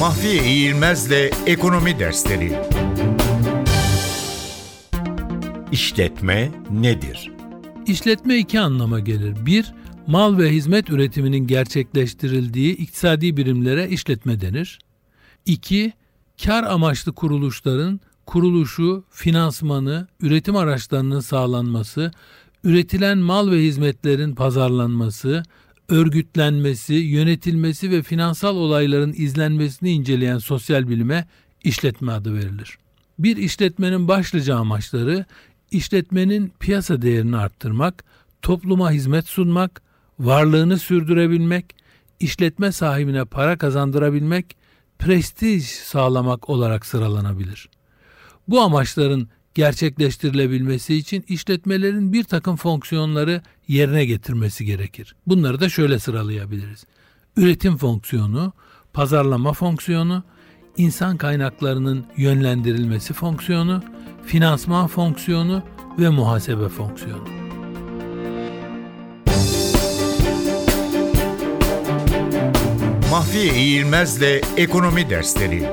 Mahfiye 0.00 0.44
İğilmez'le 0.44 1.30
Ekonomi 1.46 1.98
Dersleri 1.98 2.52
İşletme 5.72 6.50
nedir? 6.70 7.32
İşletme 7.86 8.36
iki 8.36 8.60
anlama 8.60 9.00
gelir. 9.00 9.46
Bir, 9.46 9.74
mal 10.06 10.38
ve 10.38 10.50
hizmet 10.50 10.90
üretiminin 10.90 11.46
gerçekleştirildiği 11.46 12.76
iktisadi 12.76 13.36
birimlere 13.36 13.88
işletme 13.88 14.40
denir. 14.40 14.78
İki, 15.46 15.92
kar 16.44 16.64
amaçlı 16.64 17.12
kuruluşların 17.12 18.00
kuruluşu, 18.26 19.04
finansmanı, 19.10 20.08
üretim 20.20 20.56
araçlarının 20.56 21.20
sağlanması, 21.20 22.10
üretilen 22.64 23.18
mal 23.18 23.50
ve 23.50 23.62
hizmetlerin 23.62 24.34
pazarlanması, 24.34 25.42
örgütlenmesi, 25.90 26.94
yönetilmesi 26.94 27.90
ve 27.90 28.02
finansal 28.02 28.56
olayların 28.56 29.14
izlenmesini 29.16 29.90
inceleyen 29.90 30.38
sosyal 30.38 30.88
bilime 30.88 31.28
işletme 31.64 32.12
adı 32.12 32.34
verilir. 32.34 32.78
Bir 33.18 33.36
işletmenin 33.36 34.08
başlıca 34.08 34.56
amaçları 34.56 35.24
işletmenin 35.70 36.52
piyasa 36.60 37.02
değerini 37.02 37.36
arttırmak, 37.36 38.04
topluma 38.42 38.90
hizmet 38.90 39.26
sunmak, 39.26 39.82
varlığını 40.18 40.78
sürdürebilmek, 40.78 41.74
işletme 42.20 42.72
sahibine 42.72 43.24
para 43.24 43.58
kazandırabilmek, 43.58 44.56
prestij 44.98 45.64
sağlamak 45.64 46.48
olarak 46.48 46.86
sıralanabilir. 46.86 47.68
Bu 48.48 48.60
amaçların 48.60 49.28
gerçekleştirilebilmesi 49.54 50.96
için 50.96 51.24
işletmelerin 51.28 52.12
bir 52.12 52.24
takım 52.24 52.56
fonksiyonları 52.56 53.42
yerine 53.68 54.04
getirmesi 54.04 54.64
gerekir. 54.64 55.14
Bunları 55.26 55.60
da 55.60 55.68
şöyle 55.68 55.98
sıralayabiliriz. 55.98 56.84
Üretim 57.36 57.76
fonksiyonu, 57.76 58.52
pazarlama 58.92 59.52
fonksiyonu, 59.52 60.22
insan 60.76 61.16
kaynaklarının 61.16 62.06
yönlendirilmesi 62.16 63.12
fonksiyonu, 63.12 63.82
finansman 64.26 64.86
fonksiyonu 64.86 65.62
ve 65.98 66.08
muhasebe 66.08 66.68
fonksiyonu. 66.68 67.28
Mahfiye 73.10 73.54
İğilmez'le 73.54 74.42
Ekonomi 74.56 75.10
Dersleri 75.10 75.72